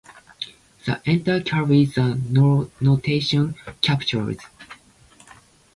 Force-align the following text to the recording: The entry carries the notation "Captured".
The 0.87 0.99
entry 1.07 1.43
carries 1.43 1.93
the 1.93 2.19
notation 2.81 3.53
"Captured". 3.83 4.39